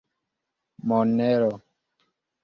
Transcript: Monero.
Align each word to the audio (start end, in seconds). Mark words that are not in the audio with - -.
Monero. 0.87 1.51